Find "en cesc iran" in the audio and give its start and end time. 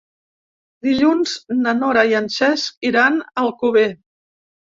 2.21-3.21